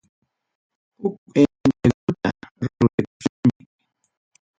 Huk 0.99 1.19
entreguta 1.41 2.29
ruwaykusunchik. 2.61 3.67